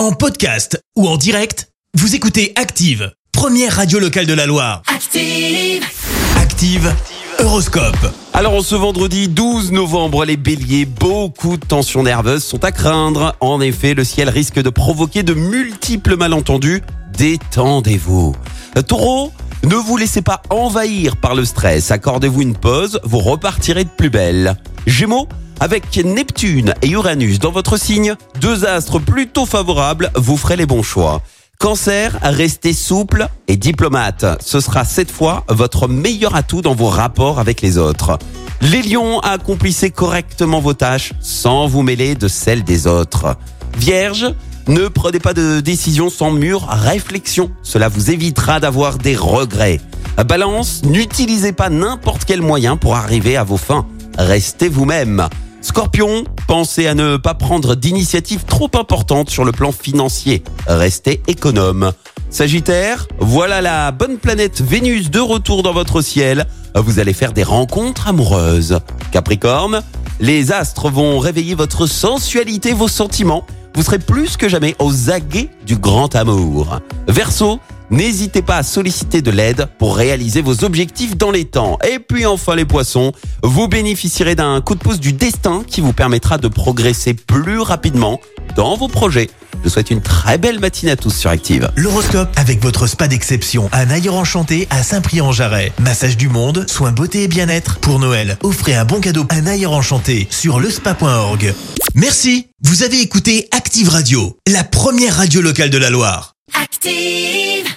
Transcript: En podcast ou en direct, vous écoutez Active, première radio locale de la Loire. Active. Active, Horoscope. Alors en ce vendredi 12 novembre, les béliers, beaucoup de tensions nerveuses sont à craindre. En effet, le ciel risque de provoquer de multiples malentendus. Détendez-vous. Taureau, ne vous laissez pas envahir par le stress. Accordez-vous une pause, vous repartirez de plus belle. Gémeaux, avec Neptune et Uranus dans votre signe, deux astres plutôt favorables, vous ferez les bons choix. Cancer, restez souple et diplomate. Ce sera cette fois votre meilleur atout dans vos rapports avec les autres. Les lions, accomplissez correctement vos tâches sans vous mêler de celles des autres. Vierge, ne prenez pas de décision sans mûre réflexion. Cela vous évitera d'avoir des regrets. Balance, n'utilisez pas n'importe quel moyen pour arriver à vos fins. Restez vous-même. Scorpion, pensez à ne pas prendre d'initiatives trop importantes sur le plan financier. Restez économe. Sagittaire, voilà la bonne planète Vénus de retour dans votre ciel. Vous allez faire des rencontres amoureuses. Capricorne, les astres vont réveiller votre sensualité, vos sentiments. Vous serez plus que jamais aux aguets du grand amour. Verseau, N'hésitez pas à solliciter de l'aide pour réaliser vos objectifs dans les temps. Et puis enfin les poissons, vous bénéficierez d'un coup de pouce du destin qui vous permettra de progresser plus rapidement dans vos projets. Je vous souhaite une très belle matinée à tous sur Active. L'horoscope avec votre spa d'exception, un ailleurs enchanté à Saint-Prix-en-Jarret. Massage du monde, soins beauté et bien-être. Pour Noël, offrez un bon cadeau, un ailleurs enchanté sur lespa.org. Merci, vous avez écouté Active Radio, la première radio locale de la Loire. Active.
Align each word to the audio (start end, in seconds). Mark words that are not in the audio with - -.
En 0.00 0.12
podcast 0.12 0.82
ou 0.96 1.06
en 1.06 1.18
direct, 1.18 1.68
vous 1.92 2.14
écoutez 2.14 2.54
Active, 2.56 3.12
première 3.32 3.76
radio 3.76 3.98
locale 3.98 4.24
de 4.24 4.32
la 4.32 4.46
Loire. 4.46 4.80
Active. 4.86 5.84
Active, 6.38 6.90
Horoscope. 7.38 8.10
Alors 8.32 8.54
en 8.54 8.62
ce 8.62 8.74
vendredi 8.76 9.28
12 9.28 9.72
novembre, 9.72 10.24
les 10.24 10.38
béliers, 10.38 10.86
beaucoup 10.86 11.58
de 11.58 11.66
tensions 11.66 12.02
nerveuses 12.02 12.42
sont 12.42 12.64
à 12.64 12.72
craindre. 12.72 13.36
En 13.40 13.60
effet, 13.60 13.92
le 13.92 14.04
ciel 14.04 14.30
risque 14.30 14.58
de 14.58 14.70
provoquer 14.70 15.22
de 15.22 15.34
multiples 15.34 16.16
malentendus. 16.16 16.80
Détendez-vous. 17.12 18.34
Taureau, 18.88 19.32
ne 19.64 19.74
vous 19.74 19.98
laissez 19.98 20.22
pas 20.22 20.40
envahir 20.48 21.18
par 21.18 21.34
le 21.34 21.44
stress. 21.44 21.90
Accordez-vous 21.90 22.40
une 22.40 22.56
pause, 22.56 23.00
vous 23.04 23.18
repartirez 23.18 23.84
de 23.84 23.90
plus 23.90 24.08
belle. 24.08 24.56
Gémeaux, 24.86 25.28
avec 25.60 25.96
Neptune 26.04 26.74
et 26.82 26.88
Uranus 26.88 27.38
dans 27.38 27.52
votre 27.52 27.78
signe, 27.78 28.14
deux 28.40 28.64
astres 28.64 28.98
plutôt 28.98 29.46
favorables, 29.46 30.10
vous 30.16 30.36
ferez 30.36 30.56
les 30.56 30.66
bons 30.66 30.82
choix. 30.82 31.22
Cancer, 31.58 32.18
restez 32.22 32.72
souple 32.72 33.28
et 33.46 33.58
diplomate. 33.58 34.24
Ce 34.40 34.60
sera 34.60 34.86
cette 34.86 35.10
fois 35.10 35.44
votre 35.48 35.88
meilleur 35.88 36.34
atout 36.34 36.62
dans 36.62 36.74
vos 36.74 36.88
rapports 36.88 37.38
avec 37.38 37.60
les 37.60 37.76
autres. 37.76 38.18
Les 38.62 38.80
lions, 38.80 39.20
accomplissez 39.20 39.90
correctement 39.90 40.60
vos 40.60 40.72
tâches 40.72 41.12
sans 41.20 41.66
vous 41.66 41.82
mêler 41.82 42.14
de 42.14 42.28
celles 42.28 42.64
des 42.64 42.86
autres. 42.86 43.36
Vierge, 43.76 44.34
ne 44.68 44.88
prenez 44.88 45.20
pas 45.20 45.34
de 45.34 45.60
décision 45.60 46.08
sans 46.08 46.30
mûre 46.30 46.66
réflexion. 46.68 47.50
Cela 47.62 47.88
vous 47.88 48.10
évitera 48.10 48.60
d'avoir 48.60 48.96
des 48.96 49.16
regrets. 49.16 49.80
Balance, 50.26 50.82
n'utilisez 50.84 51.52
pas 51.52 51.68
n'importe 51.68 52.24
quel 52.24 52.40
moyen 52.40 52.76
pour 52.76 52.96
arriver 52.96 53.36
à 53.36 53.44
vos 53.44 53.56
fins. 53.56 53.86
Restez 54.18 54.68
vous-même. 54.68 55.28
Scorpion, 55.62 56.24
pensez 56.46 56.86
à 56.86 56.94
ne 56.94 57.18
pas 57.18 57.34
prendre 57.34 57.74
d'initiatives 57.74 58.44
trop 58.44 58.70
importantes 58.74 59.28
sur 59.28 59.44
le 59.44 59.52
plan 59.52 59.72
financier. 59.72 60.42
Restez 60.66 61.22
économe. 61.26 61.92
Sagittaire, 62.30 63.06
voilà 63.18 63.60
la 63.60 63.92
bonne 63.92 64.16
planète 64.16 64.62
Vénus 64.62 65.10
de 65.10 65.20
retour 65.20 65.62
dans 65.62 65.74
votre 65.74 66.00
ciel. 66.00 66.46
Vous 66.74 66.98
allez 66.98 67.12
faire 67.12 67.32
des 67.32 67.42
rencontres 67.42 68.08
amoureuses. 68.08 68.78
Capricorne, 69.12 69.82
les 70.18 70.50
astres 70.50 70.90
vont 70.90 71.18
réveiller 71.18 71.54
votre 71.54 71.86
sensualité, 71.86 72.72
vos 72.72 72.88
sentiments. 72.88 73.44
Vous 73.74 73.82
serez 73.82 73.98
plus 73.98 74.36
que 74.36 74.48
jamais 74.48 74.74
aux 74.78 75.10
aguets 75.10 75.50
du 75.66 75.76
grand 75.76 76.14
amour. 76.14 76.80
Verseau, 77.06 77.60
N'hésitez 77.90 78.42
pas 78.42 78.58
à 78.58 78.62
solliciter 78.62 79.20
de 79.20 79.30
l'aide 79.30 79.66
pour 79.78 79.96
réaliser 79.96 80.42
vos 80.42 80.64
objectifs 80.64 81.16
dans 81.16 81.30
les 81.30 81.44
temps. 81.44 81.78
Et 81.88 81.98
puis 81.98 82.24
enfin 82.24 82.54
les 82.54 82.64
poissons, 82.64 83.12
vous 83.42 83.66
bénéficierez 83.66 84.36
d'un 84.36 84.60
coup 84.60 84.76
de 84.76 84.80
pouce 84.80 85.00
du 85.00 85.12
destin 85.12 85.64
qui 85.66 85.80
vous 85.80 85.92
permettra 85.92 86.38
de 86.38 86.46
progresser 86.48 87.14
plus 87.14 87.58
rapidement 87.60 88.20
dans 88.54 88.76
vos 88.76 88.88
projets. 88.88 89.28
Je 89.54 89.64
vous 89.64 89.70
souhaite 89.70 89.90
une 89.90 90.00
très 90.00 90.38
belle 90.38 90.60
matinée 90.60 90.92
à 90.92 90.96
tous 90.96 91.14
sur 91.14 91.30
Active. 91.30 91.70
L'horoscope 91.76 92.30
avec 92.36 92.62
votre 92.62 92.86
spa 92.86 93.08
d'exception, 93.08 93.68
un 93.72 93.90
ailleurs 93.90 94.14
enchanté 94.14 94.66
à 94.70 94.82
Saint-Prix-en-Jarret. 94.82 95.72
Massage 95.80 96.16
du 96.16 96.28
monde, 96.28 96.64
soins 96.68 96.92
beauté 96.92 97.24
et 97.24 97.28
bien-être. 97.28 97.78
Pour 97.80 97.98
Noël, 97.98 98.38
offrez 98.42 98.74
un 98.74 98.84
bon 98.84 99.00
cadeau, 99.00 99.26
un 99.30 99.46
ailleurs 99.46 99.72
enchanté 99.72 100.28
sur 100.30 100.60
lespa.org. 100.60 101.54
Merci, 101.94 102.46
vous 102.62 102.82
avez 102.84 103.00
écouté 103.00 103.48
Active 103.50 103.88
Radio, 103.88 104.38
la 104.46 104.64
première 104.64 105.16
radio 105.16 105.42
locale 105.42 105.70
de 105.70 105.78
la 105.78 105.90
Loire. 105.90 106.34
Active. 106.54 107.69